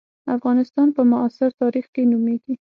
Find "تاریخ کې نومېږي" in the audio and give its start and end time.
1.61-2.55